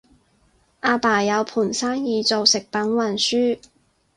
[0.79, 3.59] 阿爸有盤生意做食品運輸